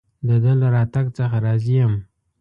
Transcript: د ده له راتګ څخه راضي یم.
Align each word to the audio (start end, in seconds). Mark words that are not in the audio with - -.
د 0.27 0.29
ده 0.43 0.51
له 0.61 0.67
راتګ 0.75 1.05
څخه 1.17 1.37
راضي 1.45 1.73
یم. 1.79 1.93